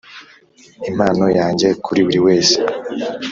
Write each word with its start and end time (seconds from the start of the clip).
impano 0.89 1.25
yanjye 1.39 1.67
kuri 1.85 1.99
buriwese. 2.05 2.57